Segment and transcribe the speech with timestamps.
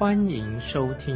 [0.00, 1.14] 欢迎收听。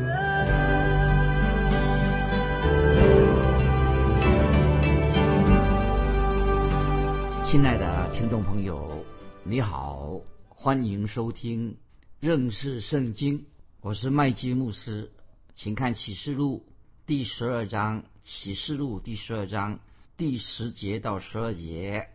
[7.47, 9.03] 亲爱的听众朋友，
[9.43, 10.21] 你好，
[10.51, 11.79] 欢迎收听
[12.21, 13.47] 认识圣经。
[13.81, 15.11] 我是麦基牧师，
[15.55, 16.67] 请看启示录
[17.07, 19.79] 第十二章，启示录第十二章。
[20.19, 22.09] 第十节到十二节，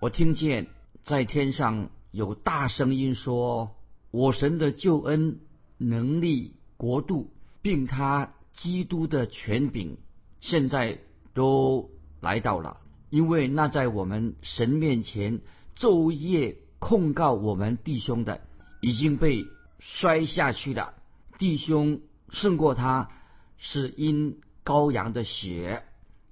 [0.00, 0.68] 我听见
[1.02, 3.72] 在天上有大声音说
[4.10, 5.40] ：“我神的救恩、
[5.78, 9.98] 能力、国度，并他基督的权柄，
[10.40, 11.00] 现在
[11.32, 12.80] 都来到了。
[13.10, 15.40] 因为那在我们神面前
[15.76, 18.40] 昼夜控告我们弟兄的，
[18.80, 19.46] 已经被
[19.78, 20.94] 摔下去了。
[21.38, 23.10] 弟兄胜过他，
[23.58, 25.84] 是因羔羊的血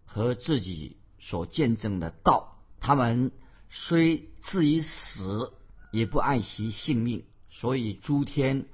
[0.05, 3.31] 和自己。”所见证的道，他们
[3.71, 5.53] 虽至于死，
[5.93, 7.23] 也不爱惜性命。
[7.49, 8.67] 所以诸天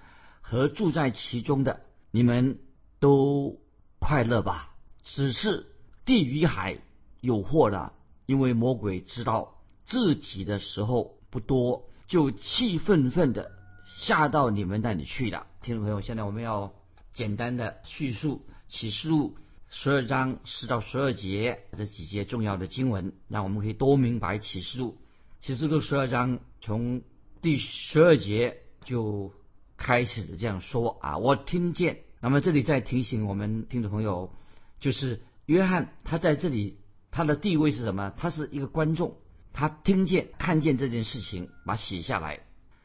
[0.51, 2.59] 和住在其中的，你们
[3.01, 3.61] 都
[3.99, 4.75] 快乐吧。
[5.05, 5.67] 只是
[6.07, 6.79] 地与海
[7.21, 7.93] 有祸了，
[8.25, 13.53] 因为魔鬼知道自己的时候不多，就气愤愤的
[13.99, 15.47] 下到你们那里去了。
[15.61, 16.73] 听众朋友，现在我们要
[17.13, 19.37] 简单的叙述启示录。
[19.69, 24.97] 十二章十到十二节这几节重要的经文，让我们可以多明白启示录。
[25.43, 27.03] 启示录十二章从
[27.43, 29.35] 第十二节就
[29.79, 32.01] 开始这样说啊，我听见。
[32.21, 34.31] 那么这里在提醒我们听众朋友，
[34.79, 36.77] 就是约翰他在这里
[37.11, 38.13] 他的地位是什么？
[38.19, 39.17] 他是一个观众，
[39.55, 42.41] 他听见看见这件事情，把写下来。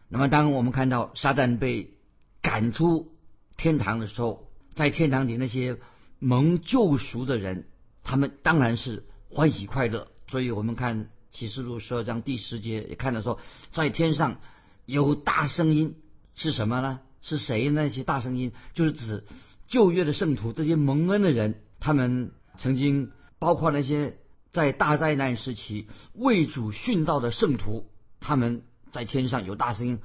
[0.07, 1.95] 那么当我们看到撒旦被
[2.41, 3.11] 赶出
[3.57, 5.79] 天堂的时候，在天堂里那些。
[6.25, 7.67] 蒙救赎的人，
[8.01, 10.07] 他们当然是欢喜快乐。
[10.27, 13.39] 所以我们看启示录十二章第十节也看到说，
[13.73, 14.39] 在天上
[14.85, 15.97] 有大声音
[16.35, 16.99] 是什么呢？
[17.21, 18.51] 是谁那些大声音？
[18.73, 19.23] 就是指
[19.67, 24.17] 旧约的圣徒，这些蒙恩的人，他们曾经包括那些
[24.51, 27.89] 在大灾难时期为主殉道的圣徒，
[28.19, 29.99] 他们在天上有大声音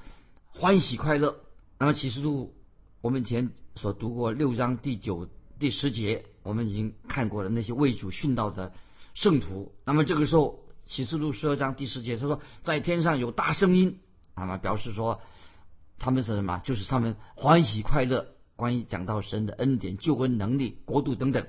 [0.50, 1.40] 欢喜快乐。
[1.78, 2.54] 那么启示录
[3.00, 5.28] 我们以前所读过六章第九。
[5.60, 8.72] 第十节我们已经看过了那些为主殉道的
[9.14, 9.74] 圣徒。
[9.84, 13.98] 那么这个时候启示录十二章第十节他说，在天上有大声音，
[14.36, 15.20] 那么表示说
[15.98, 16.60] 他们是什么？
[16.64, 18.28] 就是他们欢喜快乐。
[18.56, 21.46] 关于讲到神的恩典、救恩能力、国度等等。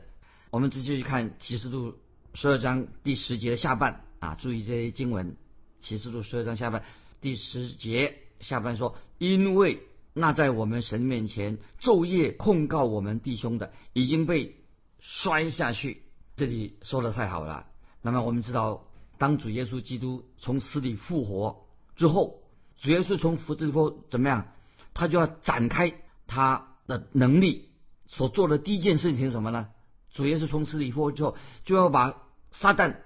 [0.52, 1.96] 我们继续看启示录
[2.34, 5.36] 十二章第十节的下半啊，注意这些经文。
[5.80, 6.84] 启示录十二章下半
[7.22, 9.84] 第十节下半说，因为。
[10.12, 14.56] 那在我们神面前昼夜控告我们弟兄的，已经被
[15.00, 16.02] 摔下去。
[16.36, 17.68] 这里说的太好了。
[18.02, 18.88] 那么我们知道，
[19.20, 22.39] 当主耶稣基督从死里复活之后，
[22.82, 24.48] 主耶稣从福之后怎么样？
[24.94, 25.94] 他就要展开
[26.28, 27.70] 他的能力，
[28.08, 29.68] 所做的第一件事情是什么呢？
[30.12, 32.16] 主耶稣从死里复活之后，就要把
[32.52, 32.98] 撒旦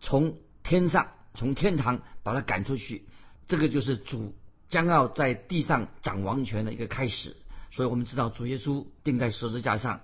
[0.00, 3.06] 从天上、从天堂把他赶出去。
[3.48, 4.34] 这个就是主。
[4.68, 7.36] 将要在地上掌王权的一个开始，
[7.70, 10.00] 所以我们知道主耶稣钉在十字架上，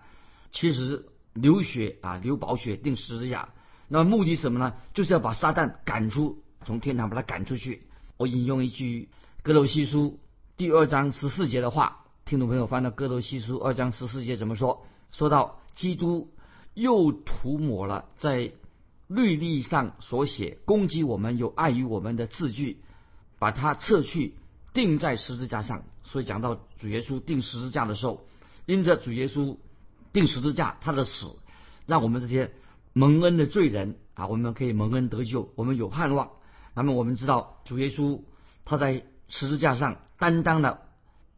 [0.52, 3.48] 其实流血啊，流宝血钉十字架，
[3.88, 4.76] 那么目的什么呢？
[4.94, 7.82] 就是要把撒旦赶出，从天堂把他赶出去。
[8.22, 9.08] 我引用一句
[9.42, 10.20] 哥罗西书
[10.56, 14.82] 第二章十四节的话，听众朋友翻到哥罗西书二章十四节怎么说？
[15.10, 16.30] 说到基督
[16.72, 18.52] 又涂抹了在
[19.08, 22.78] 律例上所写攻击我们有碍于我们的字句，
[23.40, 24.36] 把它撤去。
[24.72, 28.24] 钉在十字架上，所以讲到主耶稣钉十字架的时候，
[28.66, 29.56] 因着主耶稣
[30.12, 31.26] 钉十字架，他的死，
[31.86, 32.52] 让我们这些
[32.92, 36.30] 蒙恩的罪人啊，我们可以蒙恩得救，我们有盼望。
[36.74, 38.22] 那么我们知道主耶稣
[38.64, 40.82] 他在十字架上担当了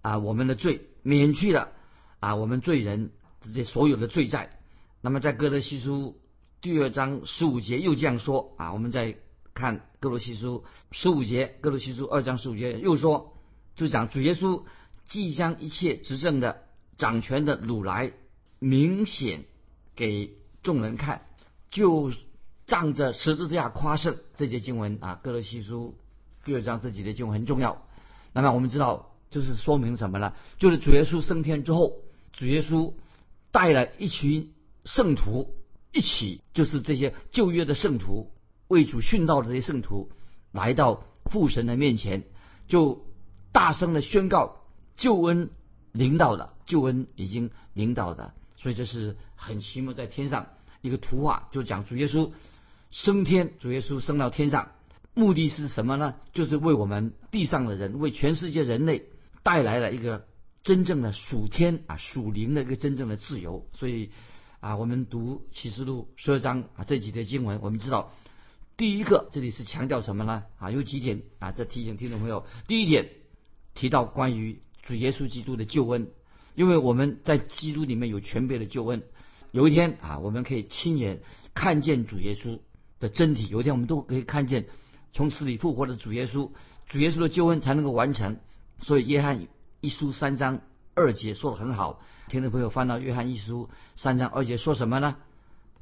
[0.03, 1.71] 啊我们的罪，免去了
[2.21, 3.11] 啊我们罪人
[3.41, 4.59] 这些所有的罪债。
[5.01, 6.21] 那么在哥德西书
[6.61, 9.17] 第二章十五节又这样说啊，我们在。
[9.57, 13.39] 看哥罗西书十五节，哥罗西书二章十五节又说，
[13.77, 14.65] 就讲主耶稣
[15.07, 16.65] 即将一切执政的
[16.99, 18.11] 掌权的掳来，
[18.59, 19.45] 明显
[19.95, 21.23] 给众人看，
[21.71, 22.11] 就
[22.67, 24.19] 仗着十字架夸胜。
[24.35, 25.97] 这节经文啊，哥罗西书
[26.45, 27.87] 第二章这几节经文很重要。
[28.33, 30.33] 那么我们知道，就是说明什么呢？
[30.59, 31.99] 就是主耶稣升天之后，
[32.33, 32.95] 主耶稣
[33.51, 34.53] 带了一群
[34.85, 35.55] 圣徒
[35.93, 38.33] 一起，就是这些旧约的圣徒
[38.69, 40.11] 为主殉道的这些圣徒，
[40.51, 42.25] 来到父神的面前，
[42.67, 43.07] 就
[43.53, 44.65] 大声的宣告
[44.97, 45.51] 救恩
[45.93, 48.35] 临到了，救恩已经临到的。
[48.57, 50.47] 所以这是很奇妙，在天上
[50.81, 52.31] 一个图画，就讲主耶稣
[52.95, 54.71] 升天，主耶稣升到天上，
[55.15, 56.15] 目的是什么呢？
[56.33, 59.07] 就是为我们地上的人，为全世界人类
[59.43, 60.29] 带来了一个
[60.63, 63.67] 真正的属天啊属灵的一个真正的自由。
[63.73, 64.11] 所以
[64.61, 68.13] 啊，我们读启示录十二章啊这几节经文，我们知道
[68.77, 70.45] 第一个这里是强调什么呢？
[70.59, 73.09] 啊，有几点啊，这提醒听众朋友，第一点
[73.75, 76.13] 提到关于主耶稣基督的救恩。
[76.55, 79.03] 因为我们在基督里面有全备的救恩，
[79.51, 81.23] 有一天啊，我们可以亲眼
[81.55, 82.61] 看见主耶稣
[83.01, 83.49] 的真体。
[83.49, 84.67] 有一天我们都可以看见
[85.13, 86.51] 从死里复活的主耶稣，
[86.89, 88.39] 主耶稣的救恩才能够完成。
[88.81, 89.47] 所以约翰
[89.81, 90.61] 一书三章
[90.95, 95.17] 二节说的很好，听众朋友翻到约翰一书三章二节说什么呢？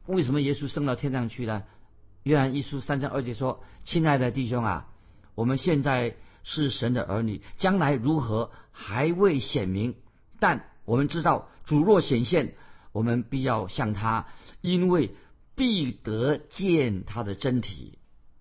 [0.07, 1.63] 为什么耶稣升到天上去呢？
[2.25, 4.89] 约翰一书三章二节说：“亲爱的弟兄啊，
[5.35, 9.95] 我们现在是神的儿女，将来如何还未显明。”
[10.39, 12.55] 但我们知道，主若显现，
[12.93, 14.27] 我们必要向他，
[14.61, 15.15] 因为
[15.55, 17.99] 必得见他的真体。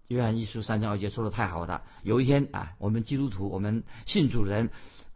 [0.08, 1.84] 约翰一书三章二节说的太好了。
[2.04, 4.70] 有一天啊，我们基督徒，我们信主人，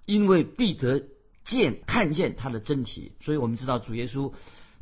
[0.06, 1.04] 因为必得
[1.44, 4.34] 见看见他的真体，所以我们知道主耶稣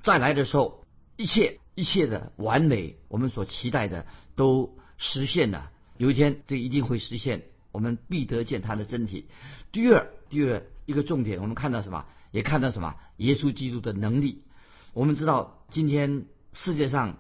[0.02, 0.86] 再来的时候，
[1.18, 4.06] 一切一切的完美，我们所期待的
[4.36, 5.72] 都实现了。
[5.98, 9.28] 有一天，这一定会实现，我们必得见他的真体。
[9.72, 10.64] 第二，第二。
[10.86, 12.06] 一个重点，我们看到什么？
[12.32, 12.96] 也看到什么？
[13.16, 14.44] 耶稣基督的能力。
[14.92, 17.18] 我们知道，今天世界上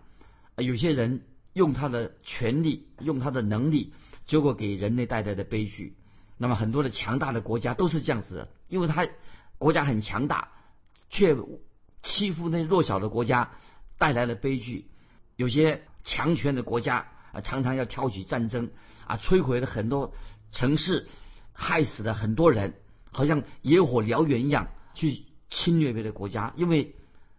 [0.57, 3.93] 有些人用他的权力，用他的能力，
[4.25, 5.95] 结果给人类带来的悲剧。
[6.37, 9.07] 那么很多的强大的国家都是这样子的，因为他
[9.57, 10.49] 国家很强大，
[11.09, 11.35] 却
[12.01, 13.51] 欺负那弱小的国家，
[13.97, 14.89] 带来了悲剧。
[15.35, 18.71] 有些强权的国家啊，常常要挑起战争
[19.07, 20.13] 啊，摧毁了很多
[20.51, 21.07] 城市，
[21.53, 22.73] 害死了很多人。
[23.11, 26.95] 好像野火燎原一样去侵略别的国家，因为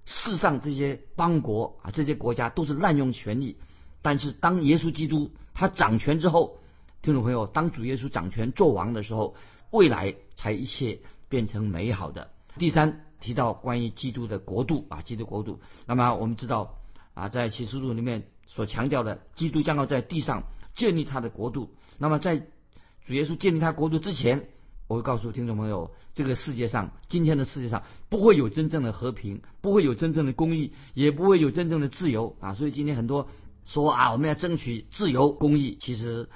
[0.06, 3.56] 世上这些邦国啊，这些国家都是滥用权力。
[4.02, 6.58] 但是当耶稣基督他掌权之后，
[7.00, 9.34] 听众朋友，当主耶稣掌权做王的时候，
[9.70, 12.30] 未来才一切变成美好的。
[12.58, 15.60] 第三提到关于基督的国度啊，基督国度。
[15.86, 16.76] 那么我们知道
[17.14, 21.74] 啊，在启示录里面所强调的，基督将要在地上建立他的国度。
[21.98, 22.46] 那么在
[23.06, 24.48] 主耶稣建立他国度之前，
[24.86, 32.52] 我会告诉听众朋友，这个世界上，今天的世界上不会有真正的和平，不会有真正的公义，也不会有真正的自由啊！
[32.52, 33.28] 所以今天很多
[33.64, 36.28] 说啊，我们要争取自由公义，其实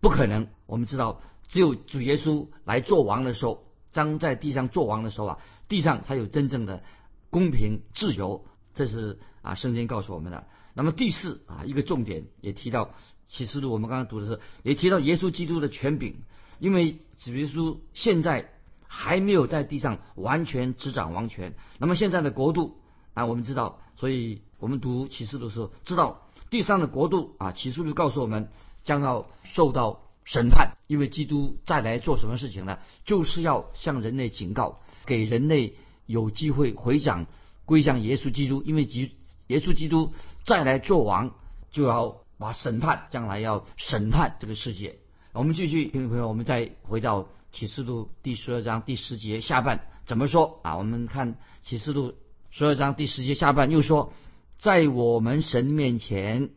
[0.00, 0.46] 不可能。
[0.66, 5.38] 我们知道，只有主耶稣来做王的时候，将在地上做王的时候啊，
[5.68, 6.84] 地上才有真正的
[7.30, 8.44] 公平自由。
[8.72, 10.46] 这是啊，圣经告诉我们的。
[10.74, 12.94] 那么第四啊，一个重点也提到
[13.26, 16.22] 启示录，我们刚刚读的是也提到耶稣基督的权柄。
[16.58, 18.50] 因为主耶稣现在
[18.86, 22.78] 还没有在地上完全执掌王权，那么现在的国度
[23.14, 28.50] 啊，我们知道，所以我们读启示的时候知道地上的国度啊，启示录告诉我们
[28.84, 32.78] 将要受到审判，因为基督再来做什么事情呢？
[33.04, 35.74] 就是要向人类警告，给人类
[36.06, 37.26] 有机会回转
[37.64, 39.16] 归向耶稣基督，因为基
[39.48, 40.12] 耶稣基督
[40.44, 41.34] 再来做王，
[41.70, 44.98] 就要把审判将来要审判这个世界。
[45.36, 50.78] 我们继续，听众朋友，我们再回到启示录第十二章第十节下半怎么说啊？
[50.78, 52.14] 我们看启示录
[52.50, 54.14] 十二章第十节下半又说，
[54.58, 56.48] 在我们神面前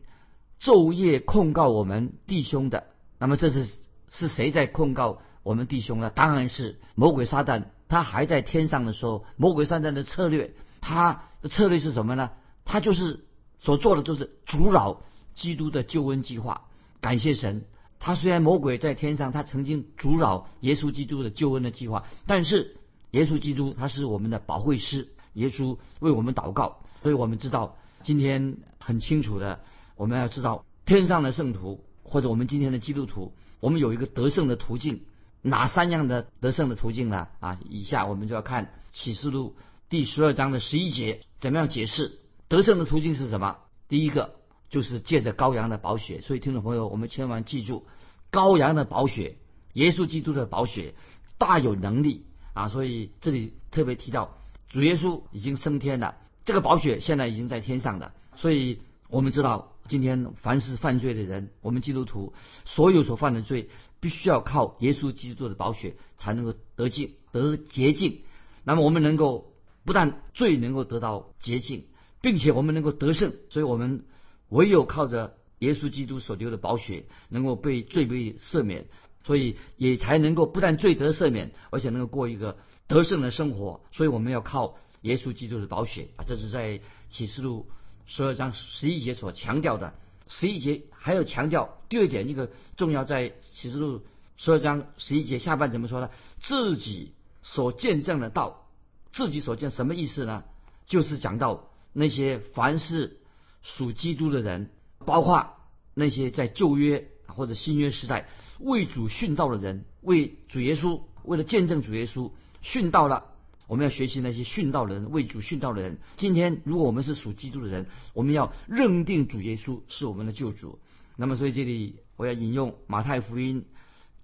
[0.58, 2.86] 昼夜控告我们弟兄的，
[3.18, 3.68] 那么这是
[4.10, 6.08] 是谁在控告我们弟兄呢？
[6.08, 7.64] 当然是魔鬼撒旦。
[7.86, 12.30] 他还在天上的时候，魔鬼撒旦的策略，他的策略是什么呢？
[12.64, 13.26] 他就是
[13.58, 15.02] 所做的就是阻扰
[15.34, 16.62] 基督的救恩计划。
[17.02, 17.66] 感谢神。
[18.02, 22.78] 他虽然魔鬼在天上，他曾经阻扰耶稣基督的救恩的计划，但是
[23.10, 29.60] 耶稣基督他是我们的保惠师，耶稣为我们祷告，所以我们知道今天很清楚的，
[29.96, 35.02] 我们要知道天上的圣徒或者我们今天的基督徒，我们有一个得胜的途径，
[35.42, 37.28] 哪三样的得胜的途径呢？
[37.40, 39.56] 啊，以下我们就要看启示录
[39.90, 43.58] 第十二章的十一节怎么样解释得胜的途径是什么？
[43.88, 44.39] 第一个。
[44.70, 47.84] 就是借着羔羊的宝血，所以听众朋友，我们千万记住，
[48.32, 49.36] 羔羊的宝血，
[49.74, 50.94] 耶稣基督的宝血
[51.36, 52.24] 大有能力
[52.54, 52.68] 啊！
[52.68, 58.12] 所以这里特别提到，主耶稣已经升天了，这个宝血现在已经在天上的。
[58.36, 62.32] 所以我们知道，今天凡是犯罪的人，我们基督徒
[62.64, 68.20] 所有所犯的罪，必须要靠耶稣基督的宝血才能够得净得洁净。
[68.62, 69.52] 那么我们能够
[69.84, 71.86] 不但罪能够得到洁净，
[72.20, 73.34] 并且我们能够得胜。
[73.48, 74.04] 所以我们
[74.50, 78.86] 唯有靠着耶稣基督所流的宝血，能够被罪被赦免，
[79.24, 83.80] 所以也才能够不但罪得赦免，而且能够过一个得胜的生活。
[83.90, 86.24] 所以我们要靠耶稣基督的宝血啊！
[86.26, 87.66] 这是在启示录
[88.06, 89.94] 十二章十一节所强调的。
[90.26, 94.02] 十一节还要强调第二点，一个重要在启示录
[94.36, 96.10] 十二章十一节下半怎么说呢？
[96.40, 98.66] 自己所见证的道，
[99.12, 100.44] 自己所见什么意思呢？
[100.86, 103.19] 就是讲到那些凡是
[103.62, 104.70] 属基督的人，
[105.04, 105.54] 包括
[105.94, 112.30] 那些在旧约或者新约时代为主殉道的人，为主耶稣为了见证主耶稣
[112.62, 113.26] 殉道了。
[113.66, 115.98] 我们要学习那些殉道人为主殉道的人。
[116.16, 120.80] 今天，如果我们是属基督的人，我们要认定主耶稣是我们的救主。
[121.14, 123.64] 那么，所以这里我要引用马太福音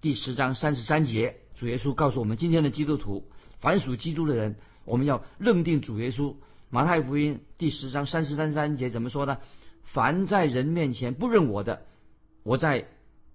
[0.01, 3.29] 第十章三十三节，主耶稣告诉我们：今天的基督徒，
[3.59, 6.35] 凡属基督的人，我们要认定主耶稣。
[6.69, 9.37] 马太福音第十章三十三三节怎么说呢？
[9.83, 11.83] 凡在人面前不认我的，
[12.43, 12.87] 我在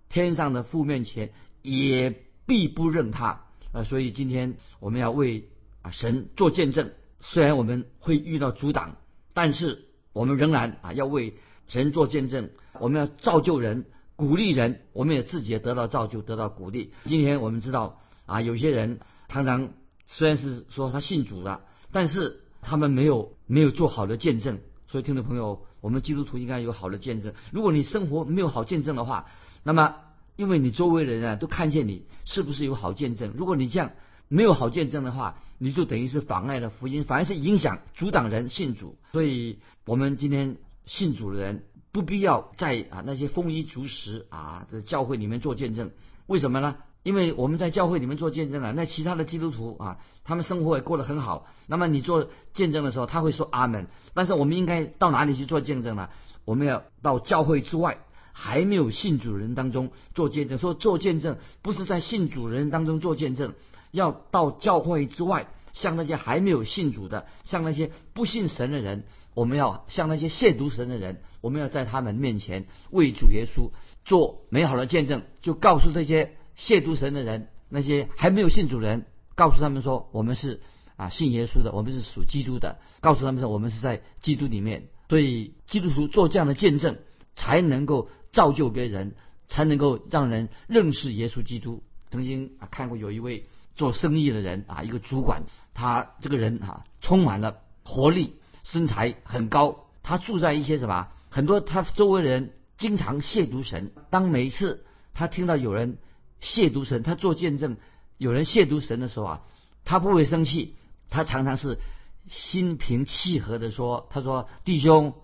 [0.08, 1.30] 天上的父面前
[1.62, 2.14] 也
[2.46, 3.46] 必不认他。
[3.72, 5.48] 呃，所以今天我们要为。
[5.84, 8.98] 啊，神做见证，虽然我们会遇到阻挡，
[9.34, 11.34] 但是我们仍然啊要为
[11.66, 12.50] 神做见证。
[12.74, 16.92] 我们要造就人，鼓励人，我们也自己也得到造就，得到鼓励。
[17.02, 19.70] 今天我们知道啊，有些人常常
[20.06, 24.60] 虽然是说他信主了，但是他们没有没有做好的见证。
[24.88, 27.34] 所以听众朋友，我们基督徒应该有好的见证。
[27.50, 29.26] 如果你生活没有好见证的话，
[29.62, 29.96] 那么
[30.36, 33.32] 因为你周围的人啊都看见你是不是有好见证。
[33.36, 33.92] 如果你这样
[34.28, 38.96] 没有好见证的话，你就等于是妨碍了福音，反而是影响、阻挡人信主。
[39.12, 45.90] 所以，我们今天信主的人不必要在啊那些丰衣足食啊的教会里面做见证。
[46.26, 46.76] 为什么呢？
[47.02, 51.46] 因为我们在教会里面做见证了，那其他的基督徒啊，他们生活也过得很好。
[51.66, 53.88] 那么你做见证的时候，他会说阿门。
[54.14, 56.10] 但是我们应该到哪里去做见证呢？
[56.44, 57.98] 我们要到教会之外，
[58.32, 60.58] 还没有信主人当中做见证。
[60.58, 63.54] 说做见证不是在信主人当中做见证。
[63.90, 69.04] 要到教会之外，向那些还没有信主的，向那些不信神的人，
[69.34, 73.70] 我们要向那些亵渎神的人，我们要在他们面前为主耶稣
[74.04, 80.60] 做美好的见证，就告诉这些亵渎神的人，那些还没有信主人，告诉他们说，我们是
[80.96, 84.88] 啊信耶稣的，我们是属基督的，告诉他们说，我们是在基督里面。
[85.08, 86.98] 所以基督徒做这样的见证，
[87.34, 89.14] 才能够造就别人，
[89.48, 91.82] 才能够让人认识耶稣基督。
[92.10, 93.46] 曾经啊看过有一位。
[93.74, 99.86] 做生意的人啊，一个主管，他这个人啊，充满了活力，身材很高。
[100.02, 101.08] 他住在一些什么？
[101.30, 103.90] 很多他周围人经常亵渎神。
[104.10, 105.96] 当每一次他听到有人
[106.42, 107.78] 亵渎神，他做见证
[108.18, 109.42] 有人亵渎神的时候啊，
[109.84, 110.74] 他不会生气，
[111.08, 111.78] 他常常是
[112.26, 115.14] 心平气和的说：“他说弟兄，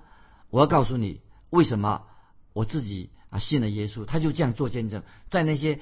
[0.49, 1.21] 我要告诉你
[1.51, 2.05] 为什么
[2.55, 5.81] 我自己啊信了耶稣。”他就这样做见证，在那些。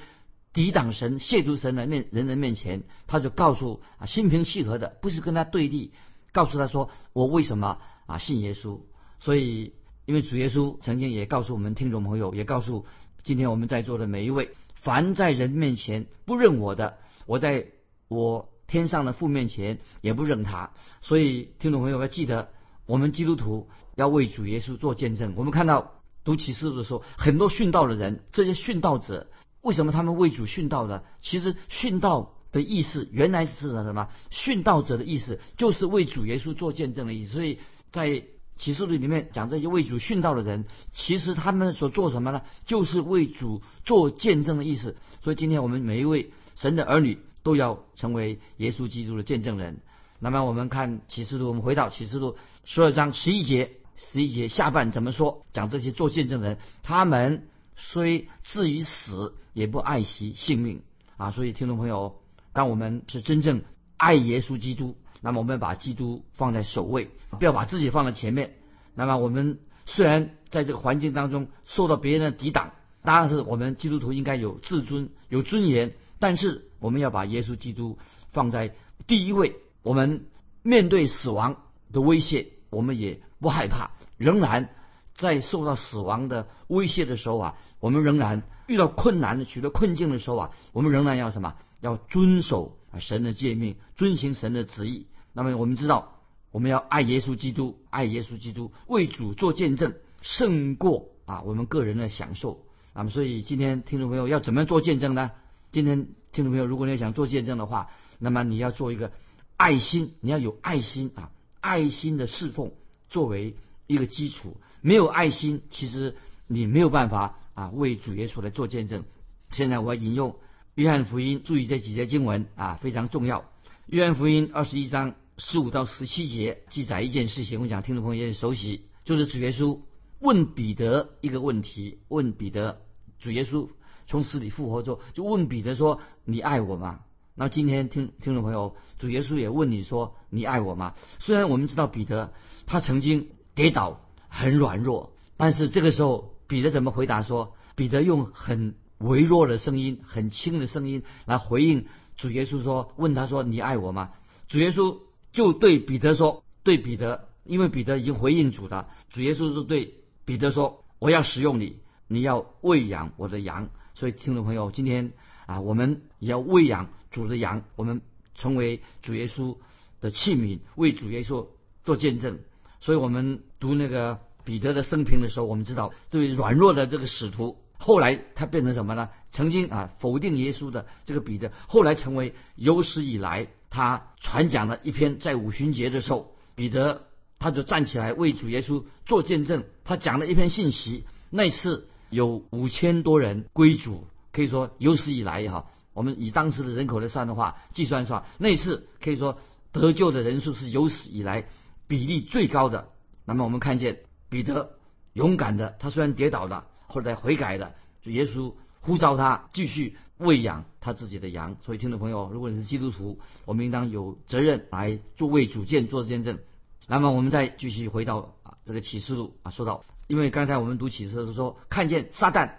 [0.53, 5.91] 抵挡神、亵渎神的面人人面前，他就告诉啊心平气和的，不是跟他对立，
[6.31, 7.77] 告诉他说我为什么
[8.07, 8.79] 啊信耶稣。
[9.19, 9.73] 所以，
[10.07, 12.87] 因为主耶稣曾经也告诉我们听众朋友，也告诉
[13.21, 14.49] 今天我们在座的每一位，
[14.87, 17.65] 凡在人面前不认我的，我在
[18.07, 20.71] 我天上的父面前也不认他。
[21.01, 22.47] 所以，听众朋友要记得，
[22.85, 23.67] 我们基督徒
[23.97, 25.33] 要为主耶稣做见证。
[25.35, 25.91] 我们看到
[26.23, 29.27] 读启示录的时候，很多殉道的人，这些殉道者。
[29.61, 31.03] 为什么他们为主殉道呢？
[31.19, 34.07] 其实殉道的意思原来是什么？
[34.31, 37.33] 殉道者的意思就是为主耶稣做见证的意思。
[37.33, 37.59] 所以
[37.91, 38.23] 在
[38.57, 42.41] 启示录里面讲这些为主殉道的人，其实他们所做什么呢？
[42.65, 44.97] 就是为主做见证的意思。
[45.23, 49.79] 所以今天我们每一位神的儿女都要成为耶稣基督的见证人。
[50.19, 52.35] 那么我们看启示录，我们回到启示录
[52.65, 55.45] 十二章十一节，十一节下半怎么说？
[55.53, 57.47] 讲这些做见证人，他们。
[57.79, 60.81] 虽至于死，也不爱惜性命
[61.15, 61.29] 啊！
[61.29, 62.15] 所以，听众朋友，
[62.51, 63.61] 当我们是真正
[63.97, 64.95] 爱耶稣基督，
[65.27, 68.53] 那么我们把基督放在首位，不要把自己放在前面。
[68.95, 72.71] 那么，我们虽然在这个环境当中受到别人的抵挡，
[73.03, 77.97] 当然是我们基督徒应该有自尊、有尊严，但是我们要把耶稣基督
[78.29, 78.73] 放在
[79.05, 79.57] 第一位。
[79.83, 80.27] 我们
[80.63, 81.57] 面对死亡
[81.91, 84.69] 的威胁，我们也不害怕，仍然。
[85.13, 91.55] 在受到死亡的威胁的时候啊，我们仍然遇到困难的、许多困境的时候啊，我们仍然要什么？
[91.81, 95.07] 要遵守啊神的诫命，遵行神的旨意。
[95.37, 96.15] 那么我们知道，
[96.51, 102.65] 我们要爱耶稣基督，爱耶稣基督，为主做见证，胜过啊我们个人的享受。
[102.95, 105.29] 那么，所以今天听众朋友要怎么样做见证呢？
[105.71, 109.11] 今天听众朋友，如果你想做见证的话，那么你要做一个
[109.57, 111.29] 爱心，你要有爱心啊，
[111.61, 112.71] 爱心的侍奉
[113.07, 113.53] 作为
[113.85, 114.57] 一个基础。
[114.81, 116.15] 没有爱心，其实
[116.47, 119.03] 你没有办法啊为主耶稣来做见证。
[119.51, 120.35] 现在我要引用
[120.73, 123.45] 约翰福音，注意这几节经文啊非常重要。
[123.85, 129.79] 约翰福音二十一章十五到十七节记载一件事情，我想听众朋友也熟悉，就是主耶稣
[130.19, 132.81] 问彼得一个问题，问彼得，
[133.19, 133.69] 主耶稣
[134.07, 137.01] 从死里复活之后，就问彼得说：“你爱我吗？”
[137.35, 142.33] 那今天听听众朋友，主耶稣也问你说：“你爱我吗？”虽然我们知道彼得
[142.65, 144.01] 他曾经跌倒。
[144.29, 147.55] 很软弱，但是这个时候彼得怎么回答说？
[147.77, 151.85] 彼得用很微弱的声音、很轻的声音来回应
[152.17, 154.11] 主耶稣说：“问他说你爱我吗？”
[154.49, 154.99] 主耶稣
[155.37, 158.89] 就对彼得说：“对彼得，因为彼得已经回应主了。
[159.11, 159.93] 主耶稣是对
[160.25, 161.77] 彼得说：我要使用你，
[162.07, 163.69] 你要喂养我的羊。
[163.93, 165.13] 所以听众朋友，今天
[165.45, 168.01] 啊，我们也要喂养主的羊，我们
[168.33, 169.55] 成为主耶稣
[170.01, 171.45] 的器皿，为主耶稣
[171.83, 172.39] 做见证。
[172.79, 174.19] 所以我们读那个。
[174.43, 179.09] 彼得的生平的时候，我们知道这位软弱的这个使徒，后来他变成什么呢？
[179.29, 187.03] 曾经啊否定耶稣的这个彼得，后来成为有史以来他传讲了一篇在五旬节的时候，彼得
[187.37, 191.05] 他就站起来为主耶稣做见证，他讲了一篇信息。
[191.29, 199.37] 那次有五千多人归主，可以说有史以来哈，我们以当时的人口来算的话，计算算那次可以说
[199.71, 201.45] 得救的人数是有史以来
[201.87, 202.89] 比例最高的。
[203.25, 203.99] 那么我们看见。
[204.29, 204.71] 彼得
[205.13, 211.57] 勇敢的，他虽然跌倒了，后来悔改了，就耶稣呼召他继续喂养他自己的羊。
[211.63, 216.39] 所以，听众朋友，如果你是基督徒，我们应当有责任来做为主见做见证。
[216.87, 222.51] 那么，我们再继续回到啊这个启示录啊，说到，因为刚才我们读启示录说，看见撒旦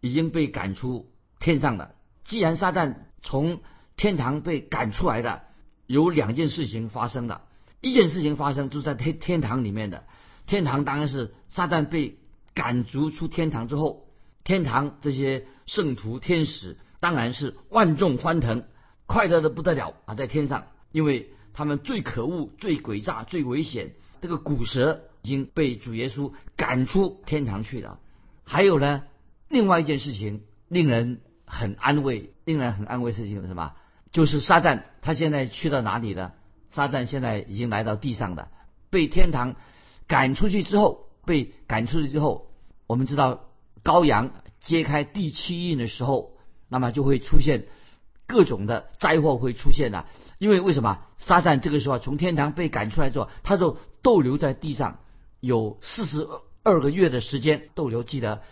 [0.00, 1.94] 已经被赶出天上了。
[2.24, 3.60] 既然撒旦从
[3.96, 5.42] 天堂被赶出来的，
[5.86, 7.42] 有两件事情发生了。
[7.80, 10.04] 一件事情发生就在天天堂里面的。
[10.46, 12.18] 天堂当然是撒旦被
[12.54, 14.08] 赶逐出天堂之后，
[14.42, 18.64] 天堂这些圣徒天使当然是万众欢腾，
[19.06, 20.14] 快乐的不得了啊！
[20.14, 28.00] 在天上，因为他们最可恶、最诡诈、最危险，这个古蛇已经被主耶稣赶出天堂去了。
[28.44, 29.04] 还有呢，
[29.48, 33.72] 另外一件事情令人很安慰、令人很安慰事情是什么？
[34.12, 36.34] 就是撒旦他现在去到哪里了？
[36.70, 38.48] 撒旦现在已经来到地上的，
[38.90, 39.56] 被天堂。
[40.08, 42.52] 赶出去之后，被赶出去之后，
[42.86, 43.50] 我们知道
[43.82, 44.30] 羔羊
[44.60, 46.35] 揭开第七印的时候，
[46.68, 47.66] 那么就会出现
[48.26, 50.06] 各种的灾祸会出现的。
[50.38, 54.98] 因为为什么撒旦这个时候从天堂被赶出来之后，他就逗留在地上
[55.40, 56.26] 有四十
[56.62, 58.02] 二个月的时间逗留。
[58.02, 58.42] 记得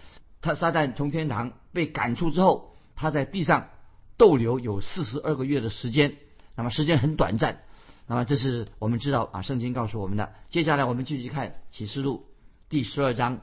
[0.41, 3.69] 他撒旦从天堂被赶出之后，他在地上
[4.17, 6.17] 逗留有四十二个月的时间，
[6.57, 7.63] 那么时间很短暂。
[8.07, 10.33] 那么这是我们知道啊，圣经告诉我们的。
[10.51, 12.27] 接下来我们继续看启示录
[12.69, 13.41] 第十二章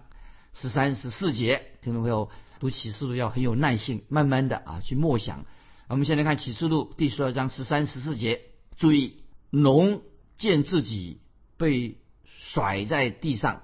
[0.53, 5.45] 十三十四节，听众朋友读启示录要很有耐性，慢慢的啊去默想。
[5.87, 8.41] 我们先来看启示录第十二章十三十四节，
[8.77, 10.01] 注意，龙
[10.37, 11.21] 见自己
[11.57, 13.63] 被甩在地上，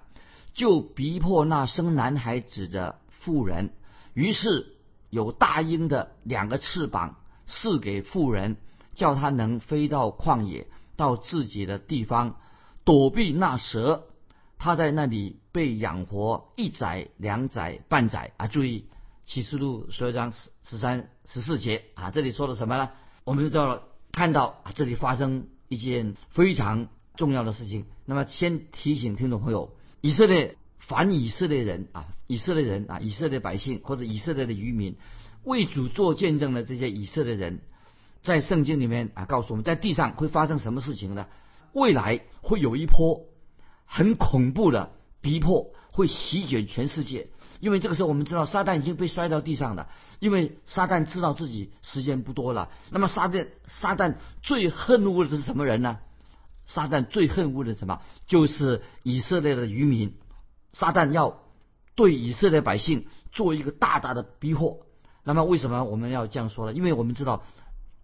[0.54, 3.72] 就逼迫那生男孩子的妇人，
[4.14, 4.76] 于是
[5.10, 8.58] 有大鹰的两个翅膀赐给妇人，
[8.96, 10.68] 叫他能飞到旷野。
[10.96, 12.38] 到自己的地方
[12.84, 14.08] 躲避那蛇，
[14.58, 18.46] 他在那里被养活一载、两载、半载啊！
[18.46, 18.86] 注意
[19.26, 22.92] 启示录十二章十十三、十四节啊，这里说的什么呢？
[23.24, 27.88] 我们就知道看到啊，这里发生一件非常重要的事情。
[28.06, 34.96] 那么先提醒听众朋友，以色列反以色列人啊，以色列人啊，以色列百姓或者以色列的渔民
[35.44, 37.62] 为主做见证的这些以色列人。
[38.22, 41.26] 在圣经里面啊，告诉我们在地上会发生什么事情呢？
[41.74, 43.26] 未来会有一波
[43.86, 44.92] 很恐怖的
[45.28, 47.28] 逼迫，会席卷全世界。
[47.60, 52.70] 因为这个时候我们知道撒旦已经被摔到地上了，因为撒旦知道自己时间不多了。
[52.92, 56.00] 那么撒旦撒旦最恨恶的是什么人呢？
[56.66, 58.02] 撒旦最恨恶的什么？
[58.26, 60.16] 就是以色列的渔民。
[60.72, 61.42] 撒旦要
[61.96, 64.86] 对以色列百姓做一个大大的逼迫。
[65.26, 66.74] 那么为什么我们要这样说呢？
[66.74, 67.44] 因为我们知道。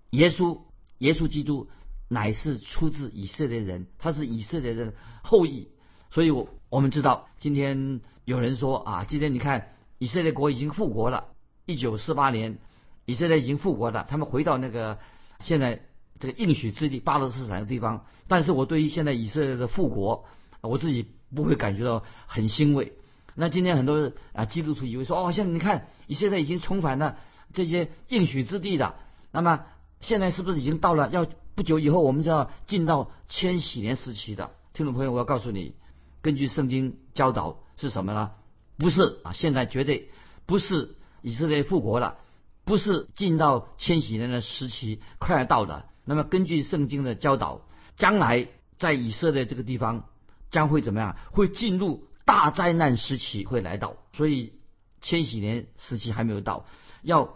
[0.09, 0.61] 耶稣，
[0.99, 1.69] 耶稣基督
[2.07, 5.69] 乃是出自以色列人，他是以色列的后裔，
[6.11, 11.25] 所以，我我们知道，今天有人说啊，今天你看以色列国已经复国了，
[11.67, 12.57] 一九四八年，
[13.05, 14.97] 以色列已经复国了，他们回到那个
[15.37, 15.83] 现在
[16.19, 20.25] 这个应许之地巴勒斯坦的地方，但是我对于现在以色列的复国，
[20.61, 21.05] 我自己
[21.35, 22.93] 不会感觉到很欣慰。
[23.35, 27.19] 那今天很多啊基督徒以为说，哦，现在你看以色列已经重返了
[27.53, 28.95] 这些应许之地的，
[29.31, 29.65] 那么。
[30.01, 34.49] 现在是不是已经到了要不久以后，我们就要进到千禧年时期的。
[34.73, 35.75] 听众朋友，我要告诉你，
[36.23, 38.31] 根据圣经教导是什么呢？
[38.77, 40.09] 不是啊，现在绝对
[40.47, 42.17] 不是以色列复国了，
[42.63, 45.85] 不是进到千禧年的时期快要到的。
[46.05, 50.05] 那么根据圣经的教导，将来在以色列这个地方
[50.49, 51.17] 将会怎么样？
[51.31, 54.53] 会进入大灾难时期会来到，所以
[55.01, 56.65] 千禧年时期还没有到，
[57.01, 57.35] 要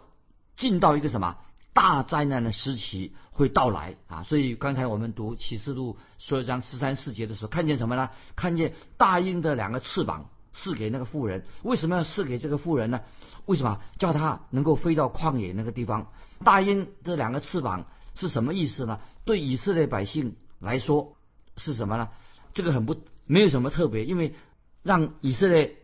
[0.55, 1.37] 进到一个什么？
[1.77, 4.23] 大灾难的时期会到来啊！
[4.23, 8.09] 所以刚才我们读启示录十二章十三四节的时候，看见什么呢？
[8.35, 11.45] 看见大鹰的两个翅膀赐给那个妇人。
[11.61, 13.01] 为什么要赐给这个妇人呢？
[13.45, 16.11] 为什么叫他能够飞到旷野那个地方？
[16.43, 17.85] 大鹰这两个翅膀
[18.15, 18.99] 是什么意思呢？
[19.23, 21.15] 对以色列百姓来说
[21.57, 22.09] 是什么呢？
[22.55, 22.95] 这个很不
[23.27, 24.33] 没有什么特别，因为
[24.81, 25.77] 让以色列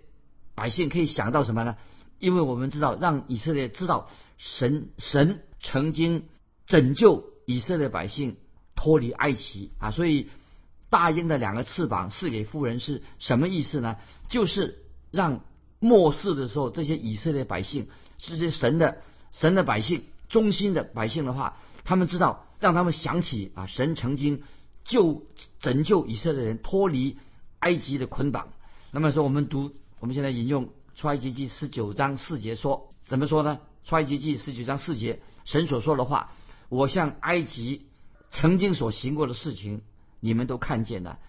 [0.56, 1.78] 百姓可以想到什么呢？
[2.18, 5.44] 因为我们知道，让以色列知道神神。
[5.64, 6.26] 曾经
[6.68, 8.36] 拯救以色列百姓
[8.76, 10.30] 脱离埃及啊，所以
[10.90, 13.96] 大鹰的两个翅膀赐给妇人是什么意思呢？
[14.30, 15.42] 就是让
[15.80, 24.44] 末世的时候，这些以色列百姓，这些神的神的百姓，忠心的百姓的话，他们知道，让他们想起啊，神曾经
[24.84, 25.26] 救
[25.60, 27.18] 拯救以色列人脱离
[27.60, 28.50] 埃及的捆绑。
[28.92, 33.60] 那么说，我们读我们现在引用出埃及记十九章四节说，怎么说呢？
[33.86, 35.20] 出埃及记十九章四节。
[35.46, 36.32] 神所说的话，
[36.70, 37.86] 我向埃及
[38.32, 39.82] 曾经所行过的事情，
[40.22, 41.20] 你们都看见了，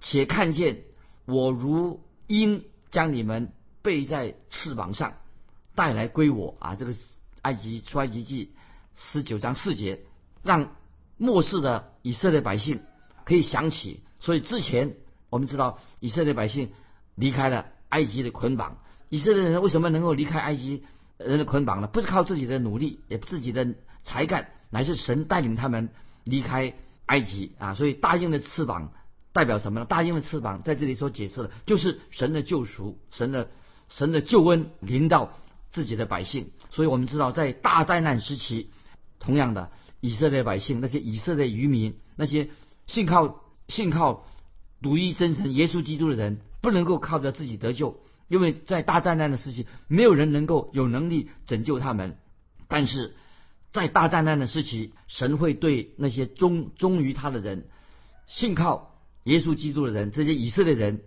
[0.00, 0.82] 且看见
[1.24, 5.14] 我如鹰将你们背在翅膀上
[5.74, 6.74] 带来归我啊！
[6.74, 6.94] 这个
[7.42, 8.52] 埃及出埃及记
[8.94, 10.00] 十九章四节，
[10.42, 10.76] 让
[11.16, 12.82] 末世的以色列百姓
[13.24, 14.02] 可以想起。
[14.20, 14.96] 所以之前
[15.30, 16.72] 我们知道以色列百姓
[17.14, 18.78] 离开了埃及的捆绑，
[19.08, 20.84] 以色列人为什么能够离开埃及？
[21.18, 23.74] 人的捆绑呢，不是靠自己的努力，也不自己的
[24.04, 25.88] 才干，乃是神带领他们
[26.24, 26.74] 离开
[27.06, 27.74] 埃及啊。
[27.74, 28.92] 所以大鹰的翅膀
[29.32, 29.86] 代表什么呢？
[29.86, 33.50] 大鹰的翅膀在这里所解释的，就是神的救赎，神的
[33.88, 35.32] 神的救恩临到
[35.70, 36.50] 自己的百姓。
[36.70, 38.70] 所以我们知道，在大灾难时期，
[39.18, 42.50] 同样的以色列百姓，那些以色列渔民，那些
[42.86, 44.26] 信靠信靠
[44.82, 48.00] 独一真神耶稣基督的人，不能够靠着自己得救。
[48.28, 52.18] 因为在大灾难的时期，没有人能够有能力拯救他们，
[52.66, 53.14] 但是
[53.70, 57.68] 在大灾难的时期，神会对那些忠忠于他的人、
[58.26, 61.02] 信靠耶稣基督的人，这些以色列人，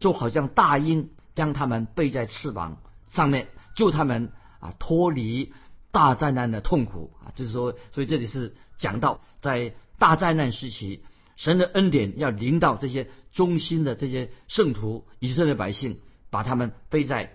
[0.00, 5.52] 就好像大鹰将他们背在翅膀上面，救他们啊脱离
[5.92, 7.30] 大灾难的痛苦啊。
[7.36, 11.04] 就是说，所以这里是讲到在大灾难时期，
[11.36, 16.00] 神的恩典要临到这些忠心的这些圣徒、以色列百姓。
[16.36, 17.32] 把他们背在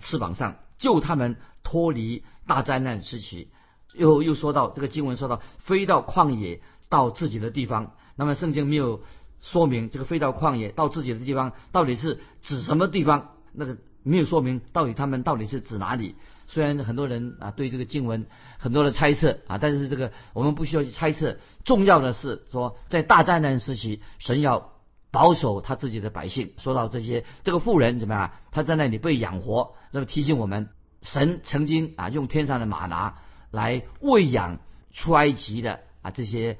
[0.00, 3.48] 翅膀上，救他们脱离大灾难时期。
[3.94, 7.92] 又又说到这个经文，说到飞到旷野到自己的地方。
[8.16, 9.04] 那么圣经没有
[9.40, 16.16] 说明这个飞到旷野到自己的地方到底是指什么地方，那个没有说明到底他们到底是指哪里。
[16.48, 18.26] 虽然很多人啊对这个经文
[18.58, 21.36] 很多的猜测啊，但是这个我们不需要去猜测。
[21.64, 24.72] 重要的是说，在大灾难时期，神要。
[25.10, 26.52] 保守他自己的百姓。
[26.56, 28.32] 说到这些，这个妇人怎么样？
[28.52, 30.68] 他在那里被养活，那么提醒我们，
[31.02, 33.18] 神曾经啊用天上的马拿
[33.50, 34.60] 来喂养
[34.92, 36.58] 出埃及的啊这些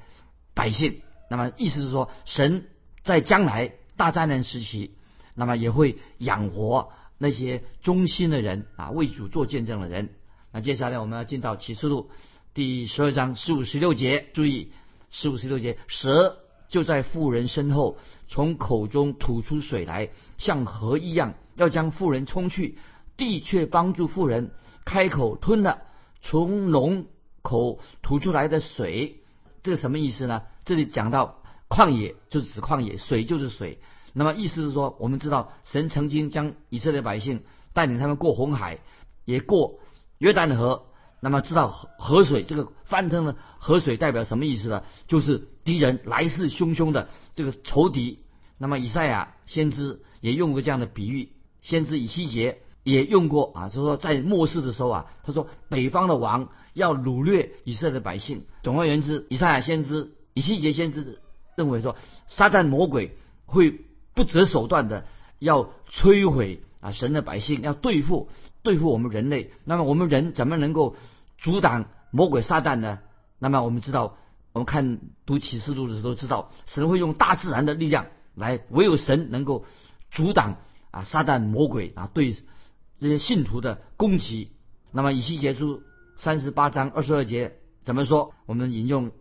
[0.53, 1.01] 百姓。
[1.29, 2.67] 那么意思是说，神
[3.03, 4.95] 在将来大灾难时期，
[5.33, 10.09] 那么也会养活那些忠心的人啊，为主做见证的人。
[10.51, 12.09] 那接下来我们要进到启示录
[12.53, 14.73] 第十二章十五十六节，注意
[15.09, 16.37] 十五十六节蛇。
[16.67, 17.97] 就在妇人身后，
[18.31, 22.77] 从口中吐出水来，像河一样，要将妇人冲去。
[23.17, 24.51] 地却帮助妇人
[24.85, 25.81] 开口吞了
[26.21, 27.07] 从龙
[27.41, 29.21] 口吐出来的水。
[29.63, 30.43] 这个什么意思呢？
[30.63, 33.79] 这里讲到旷野，就是指旷野，水就是水。
[34.13, 38.79] 那么意思是说，我们知道神曾经将以色列百姓带领他们过红海，
[39.25, 39.79] 也过
[40.19, 40.85] 约旦河。
[41.23, 44.83] 那么知道河河水这个翻腾的河水代表什么意思呢？
[45.07, 48.19] 就是敌人来势汹汹的这个仇敌。
[48.57, 51.29] 那么以赛亚先知也用过这样的比喻，
[51.61, 58.45] 先知以西结也用过啊，就是说在末世的时候啊，他说北方的王要掳掠以色列百姓。
[58.63, 61.21] 总而言之，以赛亚先知、以西结先知
[61.55, 63.81] 认为说，撒旦魔鬼会
[64.15, 65.05] 不择手段的
[65.37, 68.29] 要摧毁啊神的百姓，要对付
[68.63, 69.51] 对付我们人类。
[69.65, 70.95] 那么我们人怎么能够？
[71.41, 72.99] 阻挡魔鬼撒旦呢？
[73.39, 74.15] 那么我们知道，
[74.53, 79.65] 我们看读启示录的时候知道，神会用大自然的力量来，唯有神能够
[80.11, 80.57] 阻挡
[80.91, 82.35] 啊撒旦魔鬼啊对
[82.99, 84.51] 这些信徒的攻击。
[84.91, 85.81] 那么以西结书
[86.17, 88.35] 三十八章二十二节怎么说？
[88.45, 89.11] 我们引用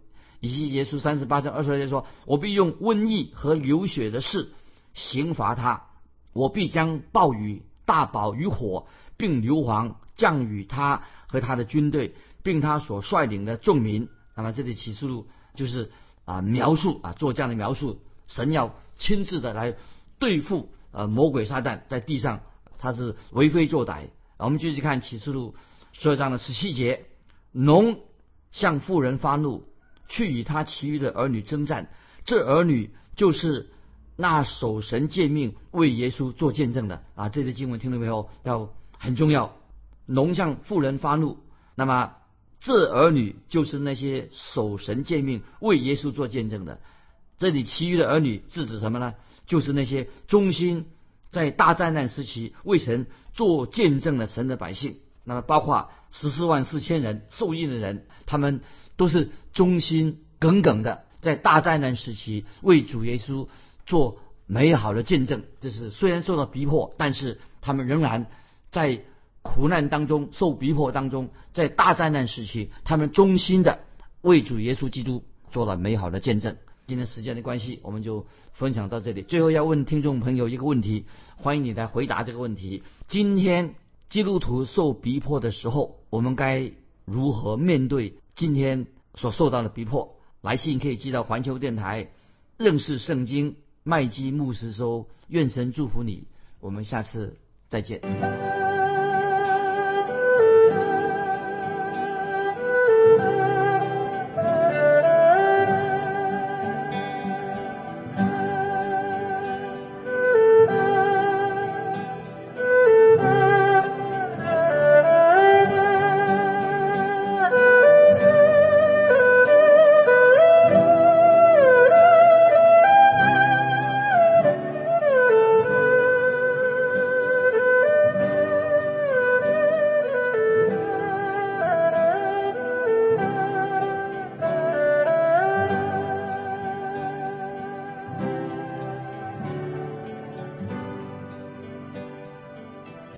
[0.41, 4.53] 以西结书三十八章二十二节说：“我必用瘟疫和流血的事
[4.93, 5.87] 刑罚他，
[6.35, 15.91] 我必将暴雨、大宝与火，并硫磺降雨他和他的军队，并他所率领的众民。”那么这里启示录就是
[16.25, 19.77] 啊描述啊做这样的描述，神要亲自的来
[20.19, 22.41] 对付呃魔鬼撒旦在地上
[22.79, 24.09] 他是为非作歹。
[24.39, 25.55] 我们继续看启示录
[25.93, 27.07] 十二章的十七节，
[27.53, 28.01] 农
[28.51, 29.65] 向妇人发怒。
[30.13, 31.89] 去与他其余的儿女征战，
[32.25, 33.71] 这儿女就是
[34.17, 37.29] 那守神诫命、为耶稣做见证的啊！
[37.29, 38.29] 这些经文听到没有？
[38.43, 39.55] 要很重要。
[40.11, 41.39] 农向妇人发怒，
[41.77, 42.17] 那么
[42.59, 46.81] 这儿女就是那些守神诫命、为耶稣做见证的。
[47.39, 49.15] 这里其余的儿女是指什么呢？
[49.47, 50.87] 就是那些忠心
[51.31, 54.99] 在大灾难时期为神做见证的神的百姓。
[55.25, 58.61] 那么包括十四万四千人受益的人，他们
[58.97, 63.49] 都是忠心耿耿的，在大灾难时期为主耶稣
[63.87, 65.45] 做美好的见证。
[65.61, 68.27] 这是虽然受到逼迫，但是他们仍然
[68.73, 69.05] 在
[69.43, 73.81] 苦难当中受逼迫当中，在大灾难时期，他们忠心的
[74.21, 76.57] 为主耶稣基督做了美好的见证。
[76.87, 79.23] 今天时间的关系，我们就分享到这里。
[79.23, 82.83] 最后要问听众朋友一个问题，欢迎你来回答这个问题。
[83.09, 83.75] 今天。
[84.11, 86.73] 基督徒受逼迫的时候，我们该
[87.05, 90.17] 如何面对今天所受到的逼迫？
[90.41, 92.11] 来信可以寄到环球电台，
[92.57, 95.07] 认识圣经麦基牧师收。
[95.29, 96.25] 愿神祝福你，
[96.59, 98.60] 我们下次再见。